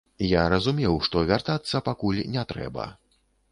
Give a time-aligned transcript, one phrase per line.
[0.29, 2.91] Я разумеў, што вяртацца пакуль не трэба.